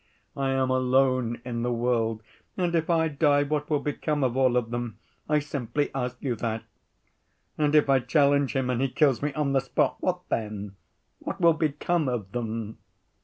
I 0.35 0.49
am 0.49 0.71
alone 0.71 1.39
in 1.45 1.61
the 1.61 1.71
world, 1.71 2.23
and 2.57 2.73
if 2.73 2.89
I 2.89 3.07
die, 3.07 3.43
what 3.43 3.69
will 3.69 3.81
become 3.81 4.23
of 4.23 4.35
all 4.35 4.57
of 4.57 4.71
them? 4.71 4.97
I 5.29 5.37
simply 5.37 5.91
ask 5.93 6.17
you 6.23 6.35
that. 6.37 6.63
And 7.55 7.75
if 7.75 7.87
I 7.87 7.99
challenge 7.99 8.55
him 8.55 8.71
and 8.71 8.81
he 8.81 8.89
kills 8.89 9.21
me 9.21 9.31
on 9.35 9.53
the 9.53 9.61
spot, 9.61 9.97
what 9.99 10.21
then? 10.29 10.75
What 11.19 11.39
will 11.39 11.53
become 11.53 12.09
of 12.09 12.31
them? 12.31 12.79